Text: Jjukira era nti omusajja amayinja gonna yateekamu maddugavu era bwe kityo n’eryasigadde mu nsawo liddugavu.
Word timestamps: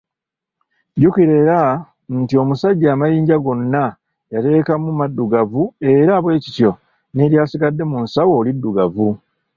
Jjukira 0.95 1.33
era 1.43 1.59
nti 2.19 2.33
omusajja 2.41 2.87
amayinja 2.91 3.35
gonna 3.43 3.83
yateekamu 4.33 4.89
maddugavu 4.99 5.63
era 5.91 6.13
bwe 6.23 6.41
kityo 6.43 6.71
n’eryasigadde 7.15 7.83
mu 7.91 7.97
nsawo 8.05 8.35
liddugavu. 8.45 9.07